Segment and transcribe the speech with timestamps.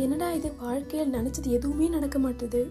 [0.00, 2.68] என்னடா இது வாழ்க்கையில் நினச்சது எதுவுமே நடக்க மாட்டுது.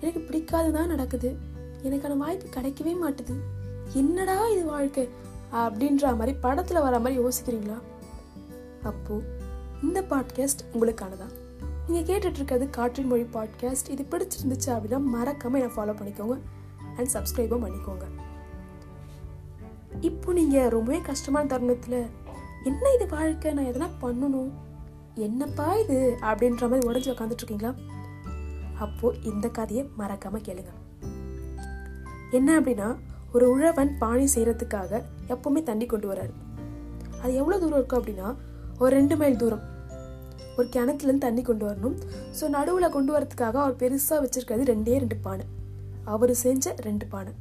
[0.00, 1.36] எனக்கு பிடிக்காததான் நடக்குது.
[1.82, 3.34] எனக்கான வாய்ப்பு கிடைக்கவே மாட்டுது.
[3.92, 5.08] என்னடா இது வாழ்க்கை?
[5.52, 7.78] அப்படின்ற மாதிரி படத்தில் வர மாதிரி யோசிக்கிறீங்களா?
[8.82, 9.24] அப்போது
[9.82, 11.34] இந்த பாட்காஸ்ட் உங்களுக்கானதான்
[11.88, 16.38] நீங்கள் கேட்டுட்ருக்கிறது காற்றின் மொழி பாட்காஸ்ட் இது பிடிச்சிருந்துச்சு அப்படின்னா மறக்காமல் என்னை ஃபாலோ பண்ணிக்கோங்க
[16.96, 18.06] அண்ட் சப்ஸ்கிரைபும் பண்ணிக்கோங்க.
[20.00, 22.06] இப்போ நீங்கள் ரொம்பவே கஷ்டமான தருணத்தில்
[22.64, 23.52] என்ன இது வாழ்க்கை?
[23.52, 24.50] நான் எதனா பண்ணணும்?
[25.26, 26.16] என்னப்பா இது?
[26.22, 27.72] அப்படின்ற மாதிரி உடஞ்சி உட்காந்துட்ருக்கீங்களா
[28.84, 30.72] அப்போது இந்த கதையை மறக்காமல் கேளுங்க.
[32.30, 32.96] என்ன அப்படின்னா
[33.32, 36.32] ஒரு உழவன் பானை செய்கிறதுக்காக எப்போவுமே தண்ணி கொண்டு வராரு.
[37.22, 38.28] அது எவ்வளோ தூரம் இருக்கும் அப்படின்னா
[38.78, 39.64] ஒரு ரெண்டு மைல் தூரம்.
[40.56, 41.96] ஒரு கிணத்துலேருந்து தண்ணி கொண்டு வரணும்.
[42.38, 45.46] ஸோ நடுவில் கொண்டு வரதுக்காக அவர் பெருசாக வச்சுருக்கிறது ரெண்டே ரெண்டு பானை.
[46.04, 47.32] அவர் செஞ்ச ரெண்டு பானை.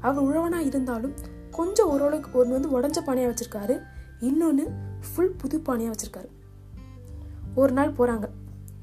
[0.00, 1.14] அவர் உழவனாக இருந்தாலும்
[1.50, 3.76] கொஞ்சம் ஓரளவுக்கு ஒன்று வந்து உடஞ்ச பானையாக வச்சுருக்காரு.
[4.20, 4.64] இன்னொன்று
[5.08, 6.30] ஃபுல் புது பானையாக வச்சுருக்காரு.
[7.54, 8.28] ஒரு நாள் போகிறாங்க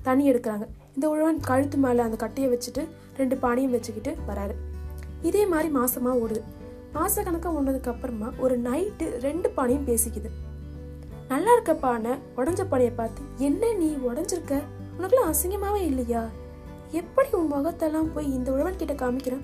[0.01, 0.67] தண்ணி எடுக்கிறாங்க.
[0.95, 4.55] இந்த உழவன் கழுத்து மேலே அந்த கட்டையை வச்சுட்டு ரெண்டு பானையும் வச்சுக்கிட்டு வராரு.
[5.21, 6.41] இதே மாதிரி மாசமா ஓடுது.
[6.93, 10.29] மாச கணக்காக ஓடுனதுக்கு அப்புறமா ஒரு நைட்டு ரெண்டு பானையும் பேசிக்குது.
[11.27, 14.61] நல்லா இருக்க பானை உடஞ்ச பானையை பார்த்து என்ன நீ உடஞ்சிருக்க?
[14.99, 16.27] உனக்குலாம் அசிங்கமாவே இல்லையா?
[16.91, 19.41] எப்படி உன் முகத்தெல்லாம் போய் இந்த உழவன் கிட்ட காமிக்கிறேன்?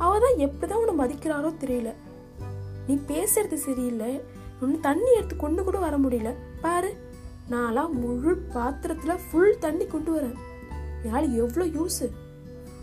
[0.00, 1.92] அவதான் எப்படிதான் உன்னை மதிக்கிறாரோ தெரியல.
[2.86, 4.20] நீ பேசுறது சரியில்லை.
[4.60, 6.34] உன்னை தண்ணி எடுத்து கொண்டு கூட வர முடியல.
[6.60, 6.99] பாரு
[7.52, 10.36] நான்லாம் முழு பாத்திரத்தில் ஃபுல் தண்ணி கொண்டு வரேன்.
[11.02, 12.02] என்னால எவ்வளோ யூஸ்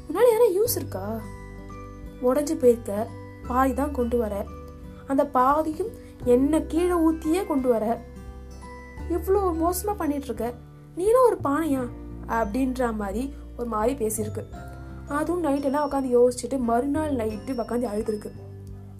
[0.08, 1.06] உன்னால் எதனா யூஸ் இருக்கா?
[2.22, 3.08] உடஞ்சி போயிருக்க.
[3.48, 4.46] பாதி தான் கொண்டு வர.
[5.08, 5.92] அந்த பாதியும்
[6.26, 7.86] என்ன கீழே ஊற்றியே கொண்டு வர.
[9.10, 10.54] இவ்வளோ மோசமாக பண்ணிகிட்ருக்க
[10.96, 11.84] நீனும் ஒரு பானையா?
[12.28, 14.44] அப்படின்ற மாதிரி ஒரு மாதிரி பேசியிருக்கு.
[15.08, 18.32] அதுவும் நைட்டெல்லாம் உட்காந்து யோசிச்சுட்டு மறுநாள் நைட்டு உட்காந்து அழுதுருக்கு.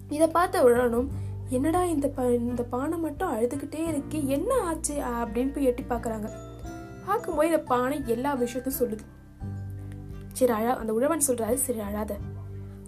[0.08, 1.08] இதை பார்த்த உடனும்
[1.48, 4.94] என்னடா இந்த ப இந்த பானை மட்டும் அழுதுகிட்டே இருக்கு என்ன ஆச்சு?
[4.94, 6.30] அப்படின்னு போய் எட்டி பார்க்குறாங்க.
[7.06, 9.00] பார்க்கும்போது இந்த பானை எல்லா விஷயத்தையும் சொல்லுது.
[10.32, 12.16] சரி அழா அந்த உழவன் சொல்கிறாரு சரி அழாத.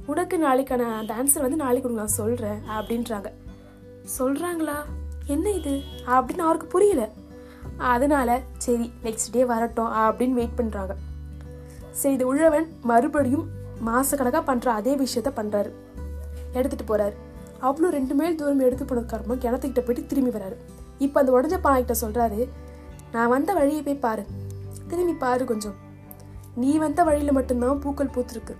[0.06, 3.32] உனக்கு நாளைக்கான அந்த ஆன்சர் வந்து நாளைக்கு உனக்கு நான் சொல்கிறேன் அப்படின்றாங்க.
[4.18, 4.76] சொல்கிறாங்களா
[5.26, 5.82] என்ன இது?
[6.06, 7.08] அப்படின்னு அவருக்கு புரியல.
[7.76, 10.94] அதனால சரி நெக்ஸ்ட் டே வரட்டும் அப்படின்னு வெயிட் பண்ணுறாங்க
[11.90, 13.48] சரி இது உழவன் மறுபடியும்
[13.86, 15.70] மாதக்கணக்காக பண்ணுற அதே விஷயத்த பண்ணுறாரு
[16.54, 17.12] எடுத்துகிட்டு போகிறாரு
[17.68, 20.56] அவ்வளோ ரெண்டு மைல் தூரம் எடுத்து போனதுக்கு கிணத்துக்கிட்ட போயிட்டு திரும்பி வராரு.
[21.04, 22.40] இப்போ அந்த உடஞ்ச பானைக்கிட்ட சொல்கிறாரு
[23.14, 24.24] நான் வந்த வழியை போய் பாரு.
[24.90, 25.76] திரும்பி பாரு கொஞ்சம்.
[26.62, 28.54] நீ வந்த வழியில் மட்டும்தான் பூக்கள் பூத்துருக்கு.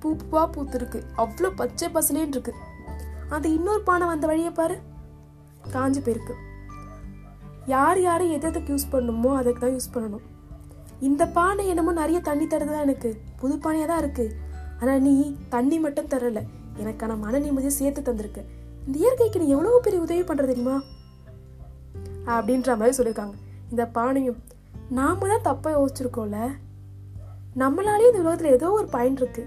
[0.00, 0.98] பூ பூவா பூத்துருக்கு.
[1.22, 2.52] அவ்வளோ பச்சை பசலேன்னு இருக்கு.
[3.34, 4.76] அந்த இன்னொரு பானை வந்த வழியை பாரு.
[5.74, 6.34] காஞ்சு போயிருக்கு.
[7.74, 10.26] யார் யார் எதை எதுக்கு யூஸ் பண்ணணுமோ அதுக்கு தான் யூஸ் பண்ணணும்.
[11.08, 13.10] இந்த பானை என்னமோ நிறைய தண்ணி தருதுதான் எனக்கு.
[13.40, 14.36] புது பானையாக தான் இருக்குது
[14.80, 15.14] ஆனால் நீ
[15.54, 16.42] தண்ணி மட்டும் தரலை.
[16.78, 18.42] எனக்கான மன நிம்மதியை சேர்த்து தந்திருக்கு.
[18.86, 20.82] இந்த இயற்கைக்கு நீ எவ்வளவு பெரிய உதவி பண்ற தெரியுமா?
[22.26, 23.32] அப்படின்ற மாதிரி சொல்லியிருக்காங்க
[23.70, 24.38] இந்த பானையும்
[24.90, 26.48] நாம தான் தப்பா யோசிச்சிருக்கோம்ல?
[27.56, 29.46] நம்மளாலே இந்த உலகத்துல ஏதோ ஒரு பயன் இருக்கு.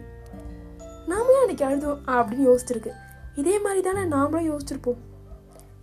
[1.07, 2.91] நாம ஏன் அன்னைக்கு அழுதோம் அப்படின்னு யோசிச்சிருக்கு.
[3.35, 4.97] இதே மாதிரி தானே நாமளும் யோசிச்சிருப்போம்.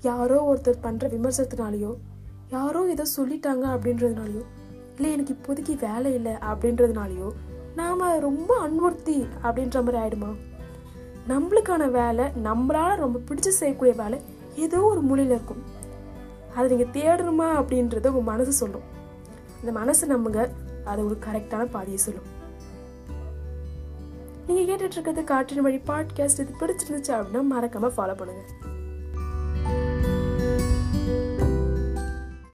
[0.02, 1.96] யாரோ ஒருத்தர் பண்ற விமர்சனத்தினாலேயோ
[2.48, 4.42] யாரோ ஏதோ சொல்லிட்டாங்க அப்படின்றதுனாலயோ
[4.94, 7.30] இல்லை எனக்கு இப்போதைக்கு வேலை இல்லை அப்படின்றதுனாலயோ
[7.76, 10.34] நாம ரொம்ப அன்வர்த்தி அப்படின்ற மாதிரி ஆயிடுமா?
[11.28, 14.20] நம்மளுக்கான வேலை நம்மளால் ரொம்ப பிடிச்சி செய்யக்கூடிய வேலை
[14.56, 15.62] ஏதோ ஒரு மூலையில் இருக்கும்.
[16.54, 18.86] அதை நீங்கள் தேடணுமா அப்படின்றத உங்கள் மனசு சொல்லும்.
[19.60, 20.50] அந்த மனசு நம்புங்க
[20.84, 22.36] அது ஒரு கரெக்டான பாதையை சொல்லும்.
[24.46, 28.76] நீங்கள் கேட்டுட்ருக்கிறது காற்றின் வழி பாட்காஸ்ட் இது பிடிச்சிருந்துச்சு அப்படின்னா மறக்காமல் ஃபாலோ பண்ணுங்கள்